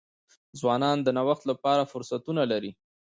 [0.59, 2.71] ځوانان د نوښت لپاره فرصتونه لري.